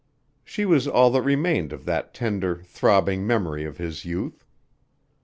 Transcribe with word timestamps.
She 0.43 0.65
was 0.65 0.87
all 0.87 1.11
that 1.11 1.21
remained 1.21 1.71
of 1.71 1.85
that 1.85 2.11
tender, 2.11 2.63
throbbing 2.63 3.27
memory 3.27 3.65
of 3.65 3.77
his 3.77 4.03
youth. 4.03 4.43